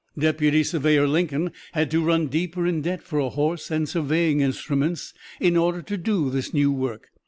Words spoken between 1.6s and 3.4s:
had to run deeper in debt for a